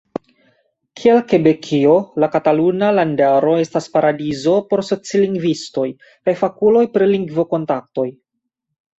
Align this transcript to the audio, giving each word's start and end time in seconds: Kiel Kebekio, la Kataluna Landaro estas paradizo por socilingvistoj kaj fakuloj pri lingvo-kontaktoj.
Kiel 0.99 1.19
Kebekio, 1.31 1.97
la 2.23 2.29
Kataluna 2.35 2.87
Landaro 2.99 3.53
estas 3.63 3.87
paradizo 3.97 4.53
por 4.71 4.83
socilingvistoj 4.87 5.85
kaj 6.29 6.35
fakuloj 6.41 6.81
pri 6.97 7.09
lingvo-kontaktoj. 7.13 8.07